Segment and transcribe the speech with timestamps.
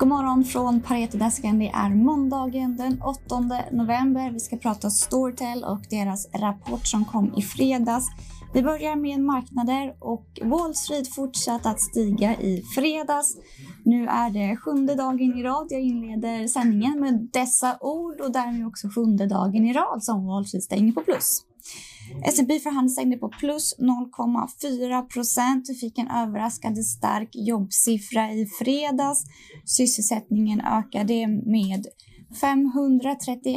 [0.00, 1.58] God morgon från Paretodesken.
[1.58, 3.20] Det är måndagen den 8
[3.72, 4.30] november.
[4.30, 8.06] Vi ska prata Storytel och deras rapport som kom i fredags.
[8.54, 13.36] Vi börjar med marknader och Wall Street fortsatte att stiga i fredags.
[13.84, 15.66] Nu är det sjunde dagen i rad.
[15.70, 20.46] Jag inleder sändningen med dessa ord och därmed också sjunde dagen i rad som Wall
[20.46, 21.44] Street stänger på plus.
[22.24, 25.66] S&P förhandlade stängde på plus 0,4 procent.
[25.68, 29.24] Vi fick en överraskande stark jobbsiffra i fredags.
[29.64, 31.86] Sysselsättningen ökade med
[32.40, 33.54] 531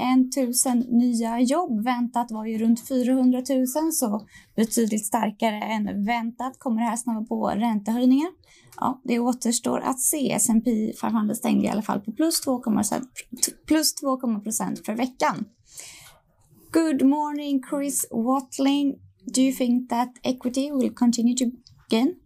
[0.66, 1.84] 000 nya jobb.
[1.84, 6.60] Väntat var ju runt 400 000, så betydligt starkare än väntat.
[6.60, 8.30] Kommer det här snabba på räntehöjningar?
[8.78, 10.32] Ja, det återstår att se.
[10.32, 13.04] S&P 500 stängde i alla fall på plus 2,5
[13.68, 15.46] plus 2, procent för veckan.
[16.74, 19.00] Good morning, Chris Watling.
[19.32, 21.52] Do you think that equity will continue to
[21.88, 22.18] gain?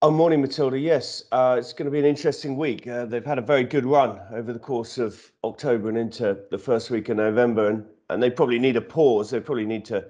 [0.00, 0.78] Oh, morning, Matilda.
[0.78, 2.86] Yes, uh, it's going to be an interesting week.
[2.86, 6.56] Uh, they've had a very good run over the course of October and into the
[6.56, 9.28] first week of November, and, and they probably need a pause.
[9.28, 10.06] They probably need to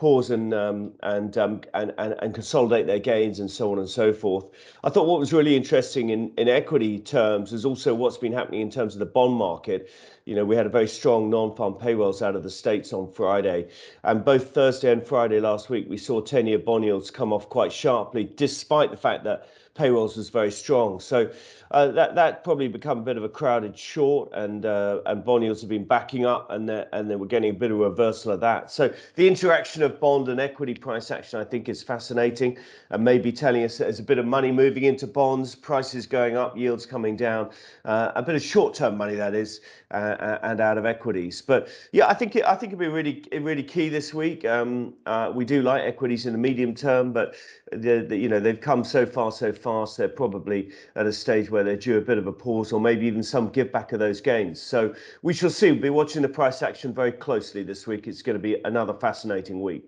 [0.00, 3.88] pause and um, and, um, and and and consolidate their gains and so on and
[3.88, 4.46] so forth.
[4.82, 8.62] I thought what was really interesting in in equity terms is also what's been happening
[8.62, 9.90] in terms of the bond market.
[10.30, 13.66] You know, we had a very strong non-farm payrolls out of the states on Friday,
[14.04, 17.72] and both Thursday and Friday last week we saw 10-year bond yields come off quite
[17.72, 21.00] sharply, despite the fact that payrolls was very strong.
[21.00, 21.30] So
[21.70, 25.44] uh, that that probably become a bit of a crowded short, and uh, and bond
[25.44, 28.32] yields have been backing up, and and they were getting a bit of a reversal
[28.32, 28.70] of that.
[28.70, 32.58] So the interaction of bond and equity price action, I think, is fascinating,
[32.90, 36.56] and maybe telling us there's a bit of money moving into bonds, prices going up,
[36.56, 37.50] yields coming down,
[37.84, 39.60] uh, a bit of short-term money that is,
[39.92, 41.42] uh, and out of equities.
[41.42, 44.44] But yeah, I think it, I think it'll be really really key this week.
[44.44, 47.34] Um, uh, we do like equities in the medium term, but
[47.72, 49.96] the, the, you know they've come so far so fast.
[49.96, 53.06] They're probably at a stage where they're due a bit of a pause, or maybe
[53.06, 54.60] even some give back of those gains.
[54.60, 55.72] So we shall see.
[55.72, 58.06] We'll be watching the price action very closely this week.
[58.06, 59.84] It's going to be another fascinating week.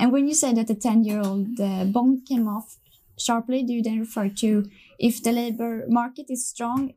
[0.00, 2.78] And when you say that the ten-year-old uh, bond came off
[3.18, 6.92] sharply, do you then refer to if the labor market is strong,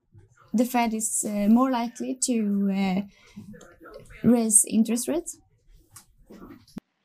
[0.54, 3.02] the Fed is uh, more likely to uh,
[4.24, 5.38] raise interest rates?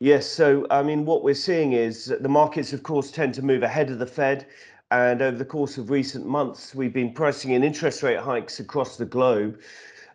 [0.00, 3.62] Yes, so I mean, what we're seeing is the markets, of course, tend to move
[3.62, 4.46] ahead of the Fed.
[4.90, 8.96] And over the course of recent months, we've been pricing in interest rate hikes across
[8.96, 9.58] the globe.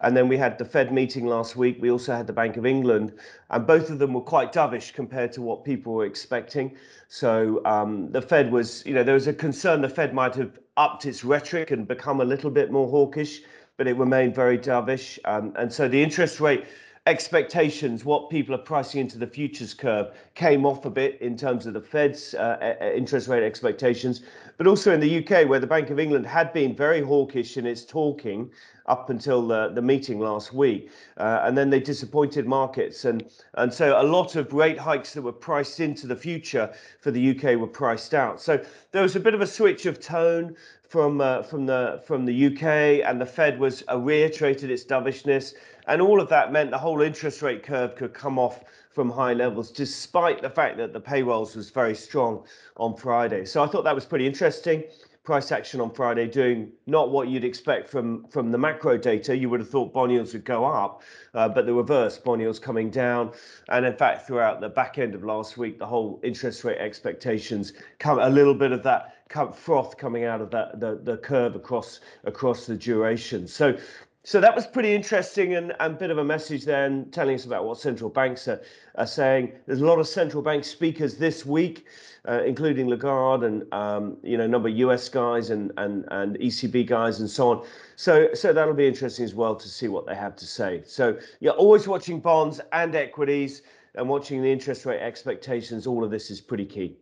[0.04, 1.78] And then we had the Fed meeting last week.
[1.80, 3.14] We also had the Bank of England,
[3.50, 6.76] and both of them were quite dovish compared to what people were expecting.
[7.08, 10.60] So um, the Fed was, you know, there was a concern the Fed might have
[10.78, 13.42] upped its rhetoric and become a little bit more hawkish,
[13.78, 15.20] but it remained very dovish.
[15.26, 16.66] Um, and so the interest rate
[17.12, 21.66] expectations, what people are pricing into the futures curve, came off a bit in terms
[21.66, 24.22] of the Fed's uh, interest rate expectations,
[24.58, 27.66] but also in the UK, where the Bank of England had been very hawkish in
[27.66, 28.50] its talking
[28.86, 33.74] up until the, the meeting last week, uh, and then they disappointed markets, and and
[33.74, 37.60] so a lot of rate hikes that were priced into the future for the UK
[37.60, 38.42] were priced out.
[38.42, 38.64] So
[38.94, 40.56] there was a bit of a switch of tone
[40.92, 42.64] from uh, from the from the UK,
[43.08, 45.54] and the Fed was uh, reiterated its dovishness.
[45.88, 49.34] And all of that meant the whole interest rate curve could come off from high
[49.34, 52.44] levels, despite the fact that the payrolls was very strong
[52.78, 53.46] on Friday.
[53.46, 54.84] So I thought that was pretty interesting.
[55.24, 59.38] Price action on Friday doing not what you'd expect from from the macro data.
[59.38, 61.04] You would have thought bond yields would go up,
[61.36, 63.32] uh, but the reverse, bond yields coming down.
[63.70, 67.74] And in fact, throughout the back end of last week, the whole interest rate expectations
[68.00, 69.16] come a little bit of that
[69.54, 73.48] froth coming out of that the, the curve across across the duration.
[73.48, 73.78] So
[74.24, 77.66] so that was pretty interesting and a bit of a message then telling us about
[77.66, 78.62] what central banks are,
[78.96, 79.54] are saying.
[79.66, 81.86] There's a lot of central bank speakers this week,
[82.28, 86.38] uh, including Lagarde and um, you know a number of US guys and, and and
[86.38, 87.66] ECB guys and so on.
[87.96, 90.84] So so that'll be interesting as well to see what they have to say.
[90.86, 93.64] So you're always watching bonds and equities
[93.96, 95.88] and watching the interest rate expectations.
[95.88, 96.98] All of this is pretty key.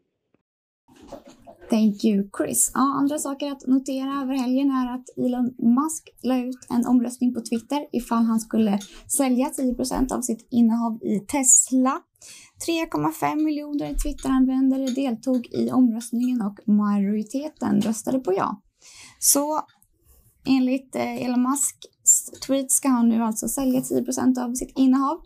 [1.70, 2.72] Thank you Chris.
[2.74, 5.46] Ja, andra saker att notera över helgen är att Elon
[5.76, 8.80] Musk la ut en omröstning på Twitter ifall han skulle
[9.18, 12.02] sälja 10% av sitt innehav i Tesla.
[12.68, 18.62] 3,5 miljoner Twitteranvändare deltog i omröstningen och majoriteten röstade på ja.
[19.20, 19.62] Så
[20.48, 25.18] enligt eh, Elon Musks tweet ska han nu alltså sälja 10% av sitt innehav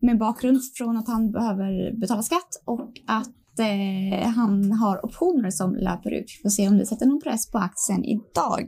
[0.00, 5.74] med bakgrund från att han behöver betala skatt och att eh, han har optioner som
[5.74, 6.24] löper ut.
[6.38, 8.66] Vi får se om det sätter någon press på aktien idag.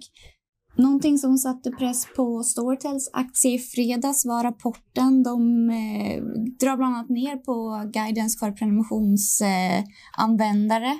[0.77, 5.23] Någonting som satte press på Storytels aktie i fredags var rapporten.
[5.23, 6.23] De eh,
[6.61, 10.99] drar bland annat ner på guidance för prenumerationsanvändare.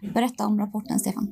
[0.00, 1.28] Berätta om rapporten, Stefan.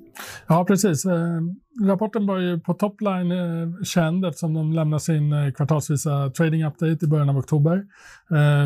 [0.49, 1.05] Ja, precis.
[1.05, 1.41] Eh,
[1.87, 7.05] rapporten var ju på topline eh, känd eftersom de lämnade sin eh, kvartalsvisa trading update
[7.05, 7.85] i början av oktober.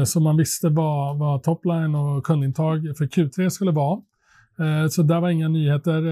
[0.04, 4.00] Så man visste vad, vad topline och kundintag för Q3 skulle vara.
[4.90, 6.02] Så där var inga nyheter.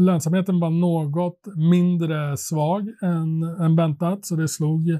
[0.00, 4.98] Lönsamheten var något mindre svag än, än väntat, så det slog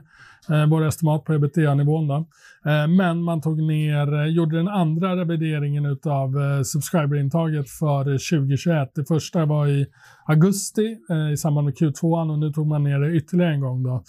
[0.51, 2.27] eh, våra estimat på ebitda-nivån.
[2.67, 8.93] Eh, men man tog ner, eh, gjorde den andra revideringen av eh, subscriberintaget för 2021.
[8.95, 9.87] Det första var i
[10.27, 10.97] augusti
[11.33, 13.83] i samband med Q2 och nu tog man ner det ytterligare en gång.
[13.83, 14.03] Då.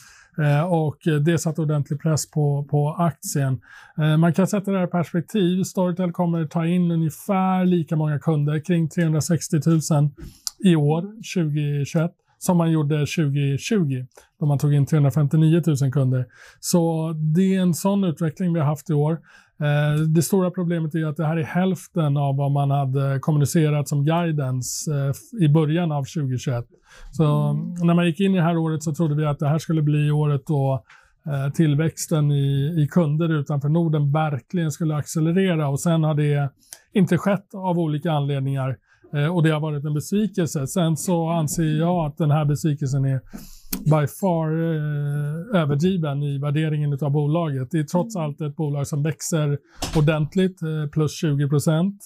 [0.69, 3.61] Och det satte ordentlig press på, på aktien.
[4.19, 5.63] Man kan sätta det här i perspektiv.
[5.63, 10.09] Storytel kommer ta in ungefär lika många kunder, kring 360 000
[10.59, 12.11] i år, 2021
[12.45, 14.05] som man gjorde 2020
[14.39, 16.25] då man tog in 359 000 kunder.
[16.59, 19.11] Så det är en sån utveckling vi har haft i år.
[19.59, 23.89] Eh, det stora problemet är att det här är hälften av vad man hade kommunicerat
[23.89, 26.65] som guidance eh, i början av 2021.
[27.11, 27.53] Så
[27.83, 29.81] när man gick in i det här året så trodde vi att det här skulle
[29.81, 30.83] bli året då
[31.25, 36.49] eh, tillväxten i, i kunder utanför Norden verkligen skulle accelerera och sen har det
[36.93, 38.77] inte skett av olika anledningar
[39.33, 40.67] och det har varit en besvikelse.
[40.67, 43.21] Sen så anser jag att den här besvikelsen är
[43.83, 47.71] by far eh, överdriven i värderingen av bolaget.
[47.71, 48.25] Det är trots mm.
[48.25, 49.57] allt ett bolag som växer
[49.97, 52.01] ordentligt, eh, plus 20 procent.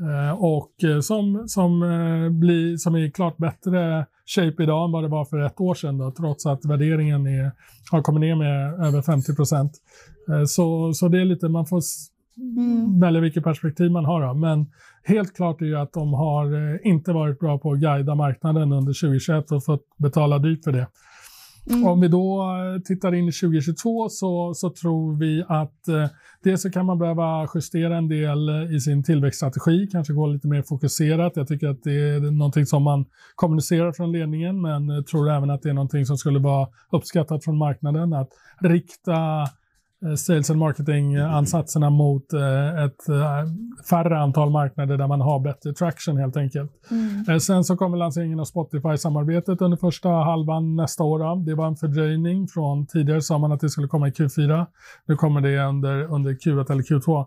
[0.00, 5.04] Eh, och eh, som, som, eh, blir, som är klart bättre shape idag än vad
[5.04, 7.52] det var för ett år sedan, då, trots att värderingen är,
[7.90, 9.72] har kommit ner med över 50 procent.
[10.30, 11.80] Eh, så, så det är lite, man får
[12.36, 13.00] mm.
[13.00, 14.26] välja vilket perspektiv man har.
[14.26, 14.34] Då.
[14.34, 14.66] Men
[15.04, 18.72] helt klart är ju att de har eh, inte varit bra på att guida marknaden
[18.72, 20.86] under 2021 och fått betala dyrt för det.
[21.70, 21.86] Mm.
[21.86, 26.06] Om vi då eh, tittar in i 2022 så, så tror vi att eh,
[26.44, 30.48] dels så kan man behöva justera en del eh, i sin tillväxtstrategi, kanske gå lite
[30.48, 31.32] mer fokuserat.
[31.36, 33.04] Jag tycker att det är någonting som man
[33.34, 37.58] kommunicerar från ledningen, men tror även att det är någonting som skulle vara uppskattat från
[37.58, 38.30] marknaden, att
[38.60, 39.46] rikta
[40.16, 43.44] sales and marketing-ansatserna mot eh, ett eh,
[43.90, 46.70] färre antal marknader där man har bättre traction helt enkelt.
[46.90, 47.40] Mm.
[47.40, 51.44] Sen så kommer lanseringen av Spotify-samarbetet under första halvan nästa år.
[51.46, 54.66] Det var en fördröjning från tidigare sa man att det skulle komma i Q4.
[55.06, 57.26] Nu kommer det under, under Q1 eller Q2.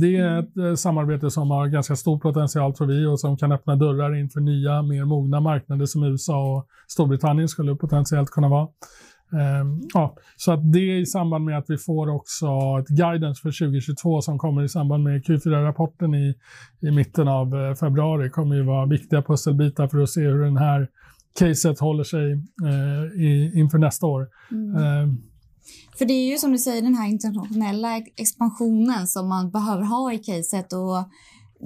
[0.00, 3.76] Det är ett samarbete som har ganska stor potential tror vi och som kan öppna
[3.76, 8.68] dörrar inför nya, mer mogna marknader som USA och Storbritannien skulle potentiellt kunna vara.
[9.30, 12.46] Um, ja, så att det i samband med att vi får också
[12.80, 16.34] ett guidance för 2022 som kommer i samband med Q4-rapporten i,
[16.80, 20.56] i mitten av eh, februari kommer ju vara viktiga pusselbitar för att se hur den
[20.56, 20.88] här
[21.38, 22.32] caset håller sig
[22.64, 24.28] uh, i, inför nästa år.
[24.50, 25.02] Mm.
[25.02, 25.22] Um,
[25.98, 30.12] för det är ju som du säger den här internationella expansionen som man behöver ha
[30.12, 31.10] i caset och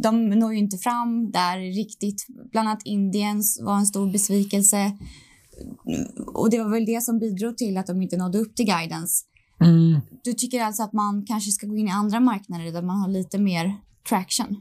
[0.03, 2.27] de når ju inte fram där riktigt.
[2.53, 4.93] Bland annat Indiens var en stor besvikelse
[6.27, 9.25] och det var väl det som bidrog till att de inte nådde upp till guidance.
[9.61, 10.01] Mm.
[10.25, 13.09] Du tycker alltså att man kanske ska gå in i andra marknader där man har
[13.09, 13.77] lite mer
[14.09, 14.57] traction?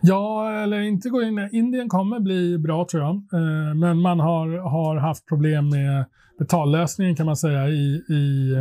[0.00, 1.48] Ja, eller inte gå in.
[1.52, 6.04] Indien kommer bli bra tror jag, eh, men man har, har haft problem med
[6.38, 8.54] betallösningen kan man säga i, i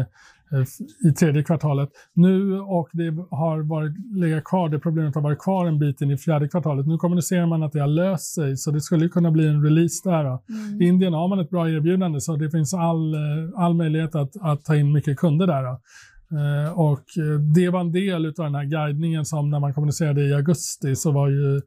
[1.09, 1.89] i tredje kvartalet.
[2.13, 6.11] Nu och det har varit, legat kvar, det problemet har varit kvar en bit in
[6.11, 6.87] i fjärde kvartalet.
[6.87, 10.09] Nu kommunicerar man att det har löst sig så det skulle kunna bli en release
[10.09, 10.25] där.
[10.25, 10.81] Mm.
[10.81, 13.15] I Indien har man ett bra erbjudande så det finns all,
[13.55, 15.77] all möjlighet att, att ta in mycket kunder där.
[16.31, 17.03] Uh, och
[17.55, 21.11] det var en del av den här guidningen som när man kommunicerade i augusti så
[21.11, 21.61] var ju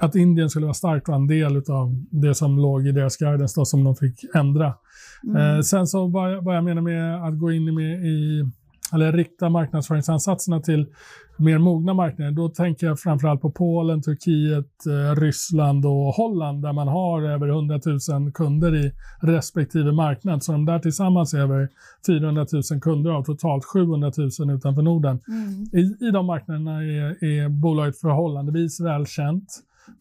[0.00, 3.60] att Indien skulle vara starkt var en del av det som låg i deras guidance
[3.60, 4.74] då, som de fick ändra.
[5.26, 5.56] Mm.
[5.56, 8.44] Eh, sen så vad, vad jag menar med att gå in med i,
[8.94, 10.86] eller rikta marknadsföringsansatserna till
[11.36, 16.72] mer mogna marknader, då tänker jag framförallt på Polen, Turkiet, eh, Ryssland och Holland där
[16.72, 20.42] man har över 100 000 kunder i respektive marknad.
[20.42, 21.68] Så de där tillsammans är över
[22.06, 25.20] 400 000 kunder av totalt 700 000 utanför Norden.
[25.28, 25.62] Mm.
[25.72, 29.48] I, I de marknaderna är, är bolaget förhållandevis välkänt.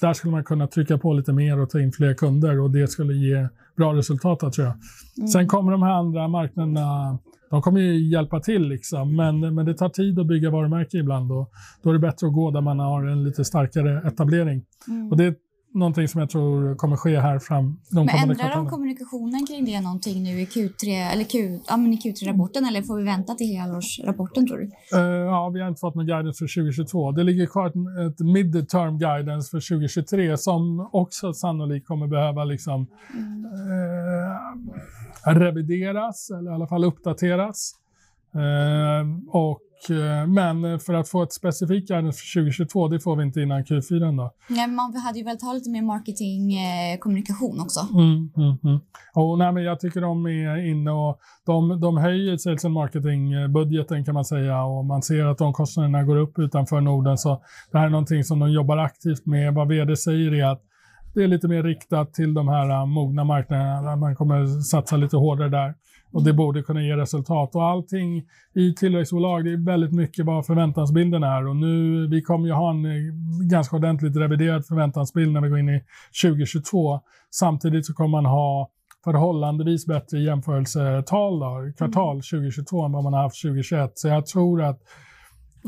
[0.02, 2.88] Där skulle man kunna trycka på lite mer och ta in fler kunder och det
[2.88, 3.48] skulle ge
[3.78, 4.76] bra resultat tror jag.
[5.18, 5.28] Mm.
[5.28, 9.74] Sen kommer de här andra marknaderna, de kommer ju hjälpa till liksom, men, men det
[9.74, 11.52] tar tid att bygga varumärke ibland och
[11.84, 14.66] då är det bättre att gå där man har en lite starkare etablering.
[14.88, 15.12] Mm.
[15.12, 15.36] Och det
[15.74, 19.82] någonting som jag tror kommer ske här fram de Men ändrar de kommunikationen kring det
[19.82, 23.48] någonting nu i Q3 eller Q, ja, men i Q3-rapporten eller får vi vänta till
[23.48, 24.98] helårsrapporten tror du?
[24.98, 27.12] Uh, ja, vi har inte fått någon guidance för 2022.
[27.12, 27.76] Det ligger kvar ett,
[28.12, 33.46] ett mid-term guidance för 2023 som också sannolikt kommer behöva liksom mm.
[35.26, 37.76] uh, revideras eller i alla fall uppdateras.
[38.36, 39.62] Uh, och
[40.28, 44.18] men för att få ett specifikt guidance för 2022, det får vi inte innan Q4
[44.18, 44.34] då.
[44.50, 47.80] Ja, man hade ju velat ha lite mer marketingkommunikation också.
[47.94, 48.80] Mm, mm, mm.
[49.14, 54.06] Och, nej, men jag tycker de är inne och de, de höjer sales and marketing-budgeten
[54.06, 57.18] kan man säga och man ser att de kostnaderna går upp utanför Norden.
[57.18, 59.54] Så det här är någonting som de jobbar aktivt med.
[59.54, 60.62] Vad vd säger är att
[61.14, 64.98] det är lite mer riktat till de här uh, mogna marknaderna där man kommer satsa
[64.98, 65.74] lite hårdare där.
[66.12, 67.56] Och det borde kunna ge resultat.
[67.56, 71.48] Och allting i tillväxtbolag, det är väldigt mycket vad förväntansbilden är.
[71.48, 73.14] Och nu, vi kommer ju ha en eh,
[73.50, 75.84] ganska ordentligt reviderad förväntansbild när vi går in i
[76.24, 77.00] 2022.
[77.32, 78.70] Samtidigt så kommer man ha
[79.04, 83.92] förhållandevis bättre jämförelsetal, då, kvartal 2022 än vad man har haft 2021.
[83.96, 84.80] Så jag tror att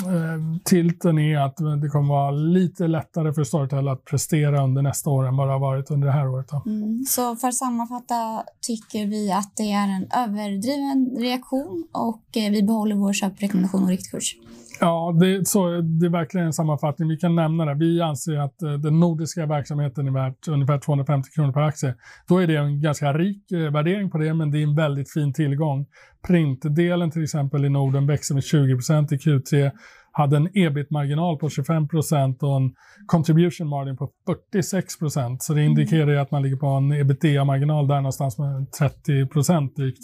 [0.03, 5.09] Eh, tilten är att det kommer vara lite lättare för Storytel att prestera under nästa
[5.09, 6.51] år än vad det har varit under det här året.
[6.65, 7.05] Mm.
[7.07, 12.63] Så för att sammanfatta tycker vi att det är en överdriven reaktion och eh, vi
[12.63, 14.35] behåller vår köprekommendation och riktkurs.
[14.79, 17.09] Ja, det, så, det är verkligen en sammanfattning.
[17.09, 17.73] Vi kan nämna det.
[17.73, 21.95] Vi anser att eh, den nordiska verksamheten är värt ungefär 250 kronor per aktie.
[22.27, 25.13] Då är det en ganska rik eh, värdering på det, men det är en väldigt
[25.13, 25.85] fin tillgång.
[26.27, 29.71] Printdelen till exempel i Norden växer med 20% i Q3,
[30.11, 32.73] hade en ebit-marginal på 25% och en
[33.05, 34.09] contribution margin på
[34.53, 39.75] 46% Så det indikerar ju att man ligger på en ebitda-marginal där någonstans med 30
[39.75, 40.01] drygt.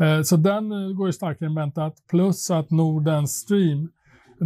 [0.00, 1.94] Eh, så den eh, går ju starkare än väntat.
[2.10, 3.88] Plus att Nordens stream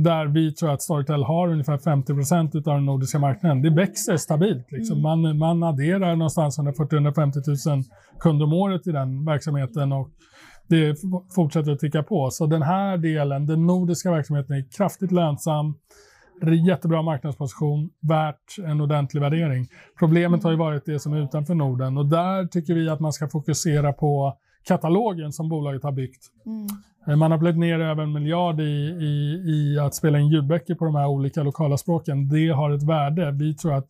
[0.03, 3.62] där vi tror att Storytel har ungefär 50% av den nordiska marknaden.
[3.62, 4.73] Det växer stabilt.
[4.73, 4.99] Liksom.
[4.99, 5.23] Mm.
[5.23, 7.85] Man, man adderar någonstans 140-150 000
[8.21, 10.11] kunder om året i den verksamheten och
[10.69, 10.97] det
[11.35, 12.31] fortsätter att ticka på.
[12.31, 15.75] Så den här delen, den nordiska verksamheten, är kraftigt lönsam,
[16.67, 19.67] jättebra marknadsposition, värt en ordentlig värdering.
[19.99, 23.12] Problemet har ju varit det som är utanför Norden och där tycker vi att man
[23.12, 24.37] ska fokusera på
[24.67, 26.23] katalogen som bolaget har byggt.
[26.47, 26.67] Mm.
[27.07, 28.65] Eh, man har plöjt ner över en miljard i,
[29.01, 32.29] i, i, att spela in ljudböcker på de här olika lokala språken.
[32.29, 33.31] Det har ett värde.
[33.31, 33.89] Vi tror att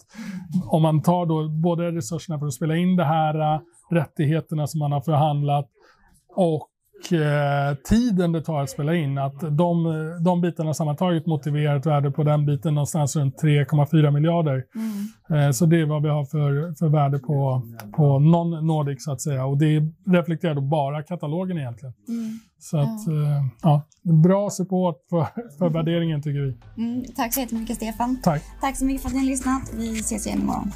[0.64, 4.78] om man tar då både resurserna för att spela in det här, eh, rättigheterna som
[4.78, 5.68] man har förhandlat
[6.34, 6.68] och
[7.88, 9.84] tiden det tar att spela in, att de,
[10.24, 14.64] de bitarna sammantaget motiverar ett värde på den biten någonstans runt 3,4 miljarder.
[14.74, 15.46] Mm.
[15.46, 17.62] Eh, så det är vad vi har för, för värde på,
[17.96, 19.44] på non-Nordic så att säga.
[19.46, 21.94] Och det reflekterar då bara katalogen egentligen.
[22.08, 22.38] Mm.
[22.58, 25.26] Så att, eh, ja, bra support för,
[25.58, 26.82] för värderingen tycker vi.
[26.82, 28.18] Mm, tack så jättemycket Stefan.
[28.22, 28.42] Tack.
[28.60, 29.62] Tack så mycket för att ni har lyssnat.
[29.74, 30.72] Vi ses igen imorgon.